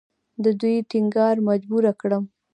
د 0.43 0.45
دوی 0.59 0.75
ټینګار 0.89 1.35
مجبوره 1.49 1.91
کړم. 2.01 2.23